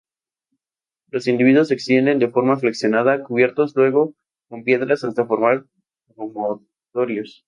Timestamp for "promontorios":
6.15-7.39